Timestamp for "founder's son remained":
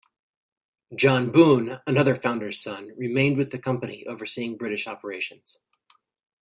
2.15-3.37